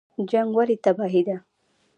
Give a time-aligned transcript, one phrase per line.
[0.29, 1.37] جنګ ولې تباهي ده؟